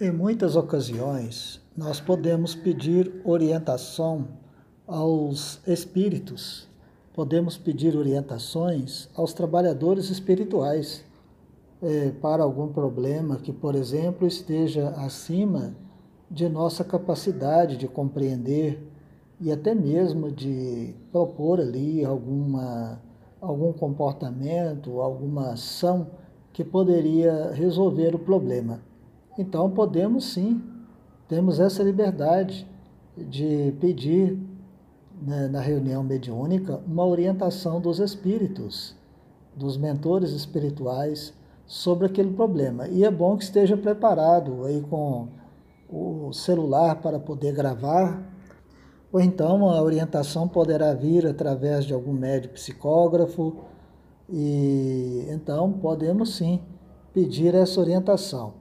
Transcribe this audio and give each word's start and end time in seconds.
Em 0.00 0.12
muitas 0.12 0.54
ocasiões, 0.54 1.60
nós 1.76 1.98
podemos 1.98 2.54
pedir 2.54 3.20
orientação 3.24 4.28
aos 4.86 5.60
espíritos, 5.66 6.68
podemos 7.12 7.58
pedir 7.58 7.96
orientações 7.96 9.08
aos 9.12 9.32
trabalhadores 9.32 10.08
espirituais 10.08 11.04
é, 11.82 12.12
para 12.12 12.44
algum 12.44 12.68
problema 12.68 13.38
que, 13.38 13.52
por 13.52 13.74
exemplo, 13.74 14.24
esteja 14.24 14.90
acima 14.90 15.74
de 16.30 16.48
nossa 16.48 16.84
capacidade 16.84 17.76
de 17.76 17.88
compreender 17.88 18.80
e 19.40 19.50
até 19.50 19.74
mesmo 19.74 20.30
de 20.30 20.94
propor 21.10 21.58
ali 21.58 22.04
alguma, 22.04 23.02
algum 23.40 23.72
comportamento, 23.72 25.00
alguma 25.00 25.54
ação 25.54 26.06
que 26.52 26.62
poderia 26.62 27.50
resolver 27.50 28.14
o 28.14 28.18
problema. 28.20 28.86
Então 29.38 29.70
podemos 29.70 30.32
sim, 30.32 30.60
temos 31.28 31.60
essa 31.60 31.80
liberdade 31.84 32.66
de 33.16 33.72
pedir 33.80 34.36
né, 35.22 35.46
na 35.46 35.60
reunião 35.60 36.02
mediúnica 36.02 36.80
uma 36.84 37.06
orientação 37.06 37.80
dos 37.80 38.00
espíritos, 38.00 38.96
dos 39.54 39.76
mentores 39.76 40.32
espirituais 40.32 41.32
sobre 41.64 42.06
aquele 42.06 42.32
problema. 42.34 42.88
E 42.88 43.04
é 43.04 43.10
bom 43.10 43.36
que 43.36 43.44
esteja 43.44 43.76
preparado 43.76 44.64
aí 44.64 44.80
com 44.80 45.28
o 45.88 46.32
celular 46.32 46.96
para 47.00 47.20
poder 47.20 47.54
gravar, 47.54 48.20
ou 49.12 49.20
então 49.20 49.68
a 49.70 49.80
orientação 49.80 50.48
poderá 50.48 50.92
vir 50.94 51.26
através 51.26 51.84
de 51.84 51.94
algum 51.94 52.12
médico 52.12 52.54
psicógrafo, 52.54 53.56
e 54.28 55.26
então 55.30 55.72
podemos 55.72 56.34
sim 56.36 56.60
pedir 57.14 57.54
essa 57.54 57.80
orientação. 57.80 58.57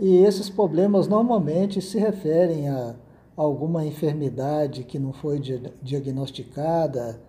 E 0.00 0.16
esses 0.24 0.48
problemas 0.48 1.06
normalmente 1.06 1.82
se 1.82 1.98
referem 1.98 2.70
a 2.70 2.94
alguma 3.36 3.84
enfermidade 3.84 4.82
que 4.82 4.98
não 4.98 5.12
foi 5.12 5.38
diagnosticada 5.82 7.20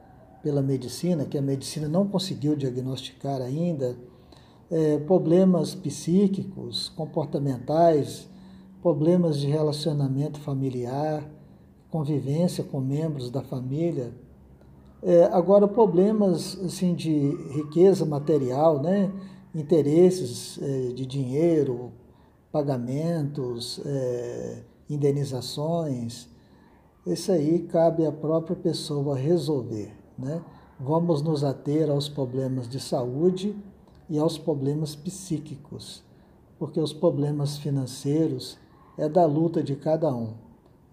pela 0.42 0.62
medicina, 0.62 1.26
que 1.26 1.38
a 1.38 1.42
medicina 1.42 1.90
não 1.90 2.08
conseguiu 2.08 2.56
diagnosticar 2.56 3.42
ainda, 3.42 3.98
é, 4.72 4.98
problemas 5.00 5.76
psíquicos, 5.76 6.88
comportamentais, 6.88 8.30
problemas 8.82 9.38
de 9.38 9.48
relacionamento 9.48 10.40
familiar, 10.40 11.30
convivência 11.90 12.64
com 12.64 12.80
membros 12.80 13.30
da 13.30 13.42
família. 13.42 14.14
É, 15.04 15.26
agora, 15.26 15.68
problemas 15.68 16.58
assim, 16.64 16.96
de 16.96 17.36
riqueza 17.54 18.06
material, 18.06 18.82
né? 18.82 19.12
interesses 19.54 20.58
é, 20.62 20.94
de 20.94 21.06
dinheiro, 21.06 21.92
pagamentos, 22.52 23.80
é, 23.86 24.64
indenizações, 24.90 26.28
isso 27.06 27.32
aí 27.32 27.60
cabe 27.60 28.06
à 28.06 28.12
própria 28.12 28.56
pessoa 28.56 29.16
resolver. 29.16 29.92
Né? 30.18 30.44
Vamos 30.80 31.22
nos 31.22 31.44
ater 31.44 31.90
aos 31.90 32.10
problemas 32.10 32.68
de 32.68 32.80
saúde 32.80 33.56
e 34.10 34.20
aos 34.20 34.38
problemas 34.38 34.96
psíquicos, 34.96 36.04
porque 36.60 36.80
os 36.80 36.94
problemas 36.94 37.58
financeiros 37.58 38.58
é 38.98 39.08
da 39.08 39.26
luta 39.26 39.64
de 39.64 39.76
cada 39.76 40.14
um. 40.14 40.34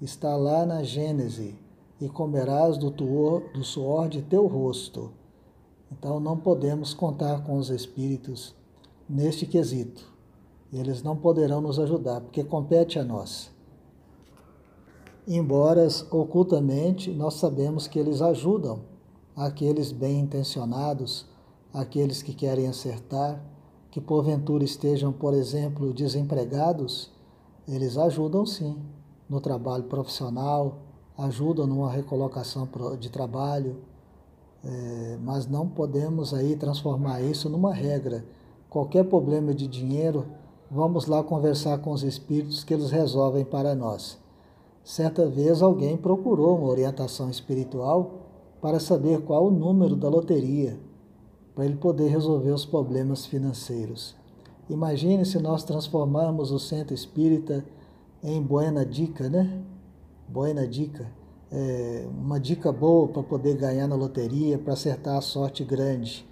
Está 0.00 0.36
lá 0.36 0.64
na 0.64 0.82
Gênese, 0.82 1.56
e 2.00 2.08
comerás 2.08 2.78
do, 2.78 2.90
tuor, 2.90 3.42
do 3.52 3.64
suor 3.64 4.08
de 4.08 4.22
teu 4.22 4.46
rosto. 4.46 5.10
Então 5.90 6.20
não 6.20 6.36
podemos 6.36 6.94
contar 6.94 7.44
com 7.44 7.56
os 7.56 7.70
espíritos 7.70 8.54
neste 9.08 9.46
quesito. 9.46 10.17
Eles 10.72 11.02
não 11.02 11.16
poderão 11.16 11.60
nos 11.60 11.78
ajudar, 11.78 12.20
porque 12.20 12.44
compete 12.44 12.98
a 12.98 13.04
nós. 13.04 13.50
Embora 15.26 15.86
ocultamente 16.10 17.10
nós 17.10 17.34
sabemos 17.34 17.86
que 17.86 17.98
eles 17.98 18.22
ajudam 18.22 18.80
aqueles 19.36 19.92
bem 19.92 20.20
intencionados, 20.20 21.26
aqueles 21.72 22.22
que 22.22 22.32
querem 22.32 22.66
acertar, 22.66 23.40
que 23.90 24.00
porventura 24.00 24.64
estejam, 24.64 25.12
por 25.12 25.34
exemplo, 25.34 25.92
desempregados, 25.92 27.10
eles 27.66 27.96
ajudam 27.96 28.44
sim 28.46 28.76
no 29.28 29.40
trabalho 29.40 29.84
profissional, 29.84 30.78
ajudam 31.16 31.66
numa 31.66 31.90
recolocação 31.90 32.68
de 32.98 33.10
trabalho, 33.10 33.76
é, 34.64 35.18
mas 35.22 35.46
não 35.46 35.68
podemos 35.68 36.32
aí 36.32 36.56
transformar 36.56 37.20
isso 37.20 37.48
numa 37.48 37.72
regra. 37.72 38.24
Qualquer 38.70 39.04
problema 39.04 39.52
de 39.52 39.66
dinheiro 39.66 40.26
Vamos 40.70 41.06
lá 41.06 41.22
conversar 41.22 41.78
com 41.78 41.92
os 41.92 42.02
espíritos 42.02 42.62
que 42.62 42.74
eles 42.74 42.90
resolvem 42.90 43.42
para 43.42 43.74
nós. 43.74 44.18
Certa 44.84 45.26
vez 45.26 45.62
alguém 45.62 45.96
procurou 45.96 46.58
uma 46.58 46.68
orientação 46.68 47.30
espiritual 47.30 48.26
para 48.60 48.78
saber 48.78 49.22
qual 49.22 49.46
o 49.46 49.50
número 49.50 49.96
da 49.96 50.10
loteria, 50.10 50.78
para 51.54 51.64
ele 51.64 51.76
poder 51.76 52.08
resolver 52.08 52.50
os 52.50 52.66
problemas 52.66 53.24
financeiros. 53.24 54.14
Imagine 54.68 55.24
se 55.24 55.38
nós 55.38 55.64
transformarmos 55.64 56.50
o 56.50 56.58
centro 56.58 56.92
espírita 56.92 57.64
em 58.22 58.42
Buena 58.42 58.84
Dica, 58.84 59.30
né? 59.30 59.62
Buena 60.28 60.68
Dica. 60.68 61.10
É 61.50 62.06
uma 62.10 62.38
dica 62.38 62.70
boa 62.70 63.08
para 63.08 63.22
poder 63.22 63.56
ganhar 63.56 63.88
na 63.88 63.96
loteria, 63.96 64.58
para 64.58 64.74
acertar 64.74 65.16
a 65.16 65.22
sorte 65.22 65.64
grande. 65.64 66.28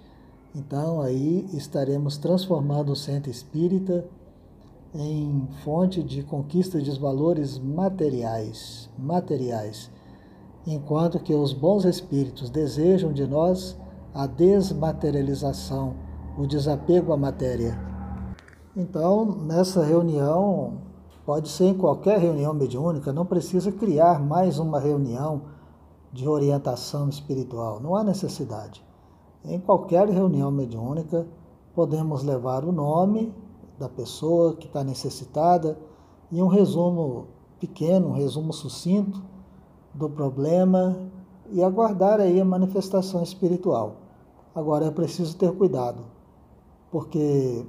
Então 0.53 1.01
aí 1.01 1.49
estaremos 1.53 2.17
transformando 2.17 2.91
o 2.91 2.95
centro 2.95 3.31
espírita 3.31 4.05
em 4.99 5.47
fonte 5.63 6.01
de 6.01 6.23
conquista 6.23 6.81
de 6.81 6.99
valores 6.99 7.59
materiais, 7.59 8.89
materiais, 8.97 9.91
enquanto 10.65 11.19
que 11.19 11.33
os 11.33 11.53
bons 11.53 11.85
espíritos 11.85 12.49
desejam 12.49 13.13
de 13.13 13.27
nós 13.27 13.77
a 14.13 14.25
desmaterialização, 14.25 15.93
o 16.37 16.47
desapego 16.47 17.13
à 17.13 17.17
matéria. 17.17 17.79
Então, 18.75 19.25
nessa 19.25 19.83
reunião, 19.83 20.79
pode 21.25 21.49
ser 21.49 21.65
em 21.65 21.77
qualquer 21.77 22.19
reunião 22.19 22.53
mediúnica, 22.53 23.13
não 23.13 23.25
precisa 23.25 23.71
criar 23.71 24.19
mais 24.19 24.57
uma 24.57 24.79
reunião 24.79 25.43
de 26.11 26.27
orientação 26.27 27.07
espiritual, 27.07 27.79
não 27.79 27.95
há 27.95 28.03
necessidade. 28.03 28.83
Em 29.45 29.59
qualquer 29.59 30.09
reunião 30.09 30.49
mediúnica, 30.49 31.27
podemos 31.75 32.23
levar 32.23 32.65
o 32.65 32.71
nome 32.71 33.31
da 33.79 33.87
pessoa 33.87 34.55
que 34.55 34.67
está 34.67 34.83
necessitada 34.83 35.77
e 36.31 36.41
um 36.41 36.47
resumo 36.47 37.27
pequeno, 37.59 38.09
um 38.09 38.13
resumo 38.13 38.51
sucinto 38.51 39.21
do 39.93 40.09
problema 40.09 41.09
e 41.51 41.63
aguardar 41.63 42.19
aí 42.19 42.39
a 42.41 42.45
manifestação 42.45 43.23
espiritual. 43.23 43.97
Agora 44.53 44.85
é 44.85 44.91
preciso 44.91 45.35
ter 45.37 45.51
cuidado, 45.53 46.03
porque 46.91 47.65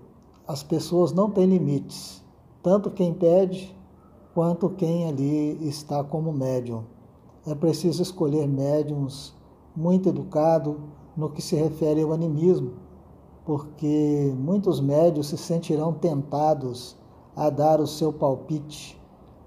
as 0.46 0.62
pessoas 0.62 1.12
não 1.12 1.30
têm 1.30 1.46
limites, 1.46 2.22
tanto 2.62 2.90
quem 2.90 3.12
pede 3.12 3.76
quanto 4.34 4.70
quem 4.70 5.06
ali 5.06 5.68
está 5.68 6.02
como 6.02 6.32
médium. 6.32 6.84
É 7.46 7.54
preciso 7.54 8.02
escolher 8.02 8.46
médiums 8.46 9.34
muito 9.74 10.08
educado 10.08 10.80
no 11.16 11.30
que 11.30 11.42
se 11.42 11.56
refere 11.56 12.02
ao 12.02 12.12
animismo 12.12 12.87
porque 13.48 14.30
muitos 14.36 14.78
médios 14.78 15.28
se 15.28 15.38
sentirão 15.38 15.90
tentados 15.90 16.94
a 17.34 17.48
dar 17.48 17.80
o 17.80 17.86
seu 17.86 18.12
palpite, 18.12 19.00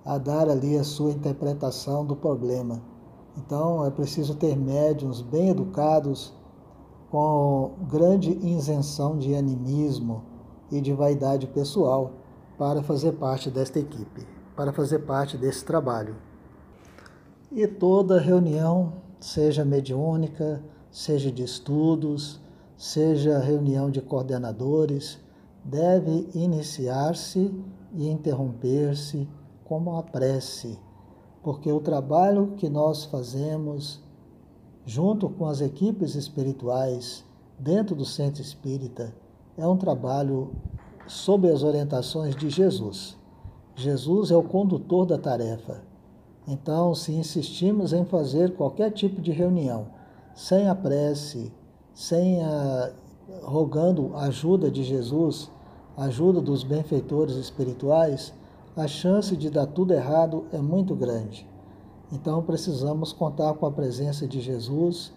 a 0.04 0.18
dar 0.18 0.50
ali 0.50 0.76
a 0.76 0.84
sua 0.84 1.12
interpretação 1.12 2.04
do 2.04 2.16
problema. 2.16 2.82
Então 3.38 3.86
é 3.86 3.92
preciso 3.92 4.34
ter 4.34 4.58
médiums 4.58 5.22
bem 5.22 5.50
educados, 5.50 6.34
com 7.12 7.74
grande 7.92 8.32
isenção 8.44 9.20
de 9.20 9.36
animismo 9.36 10.24
e 10.72 10.82
de 10.82 10.94
vaidade 10.94 11.46
pessoal 11.46 12.14
para 12.58 12.82
fazer 12.82 13.12
parte 13.12 13.52
desta 13.52 13.78
equipe, 13.78 14.26
para 14.56 14.74
fazer 14.74 15.06
parte 15.06 15.38
desse 15.38 15.64
trabalho. 15.64 16.16
E 17.52 17.68
toda 17.68 18.20
reunião, 18.20 18.94
seja 19.20 19.64
mediúnica, 19.64 20.64
seja 20.90 21.32
de 21.32 21.44
estudos, 21.44 22.42
seja 22.82 23.38
reunião 23.38 23.92
de 23.92 24.02
coordenadores, 24.02 25.20
deve 25.64 26.28
iniciar-se 26.34 27.54
e 27.94 28.10
interromper-se 28.10 29.30
como 29.64 29.98
a 29.98 30.02
prece, 30.02 30.80
porque 31.44 31.72
o 31.72 31.80
trabalho 31.80 32.56
que 32.58 32.68
nós 32.68 33.06
fazemos 33.06 34.02
junto 34.84 35.30
com 35.30 35.46
as 35.46 35.62
equipes 35.62 36.16
espirituais 36.16 37.24
dentro 37.60 37.96
do 37.96 38.04
centro 38.04 38.42
espírita 38.42 39.14
é 39.56 39.68
um 39.68 39.78
trabalho 39.78 40.52
sob 41.06 41.52
as 41.52 41.62
orientações 41.62 42.36
de 42.36 42.50
Jesus. 42.50 43.16
Jesus 43.76 44.32
é 44.32 44.36
o 44.36 44.42
condutor 44.42 45.06
da 45.06 45.20
tarefa. 45.20 45.84
Então, 46.48 46.96
se 46.96 47.14
insistimos 47.14 47.94
em 47.94 48.06
fazer 48.06 48.56
qualquer 48.56 48.90
tipo 48.90 49.22
de 49.22 49.32
reunião 49.32 49.86
sem 50.34 50.68
a 50.68 50.74
prece, 50.74 51.54
sem 51.94 52.42
a, 52.44 52.92
rogando 53.44 54.16
ajuda 54.18 54.70
de 54.70 54.84
Jesus, 54.84 55.50
ajuda 55.98 56.42
dos 56.42 56.64
benfeitores 56.64 57.36
espirituais, 57.36 58.34
a 58.76 58.88
chance 58.88 59.36
de 59.36 59.50
dar 59.50 59.66
tudo 59.68 59.94
errado 59.94 60.46
é 60.52 60.58
muito 60.58 60.96
grande. 60.96 61.48
Então 62.12 62.42
precisamos 62.42 63.14
contar 63.14 63.54
com 63.54 63.66
a 63.66 63.72
presença 63.72 64.28
de 64.28 64.42
Jesus, 64.42 65.14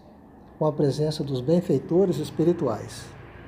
com 0.57 0.65
a 0.65 0.71
presença 0.71 1.23
dos 1.23 1.41
benfeitores 1.41 2.17
espirituais. 2.17 3.14